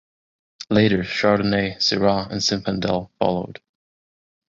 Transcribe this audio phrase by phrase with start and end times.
[0.71, 3.61] Later, Chardonnay, Syrah, and Zinfandel followed.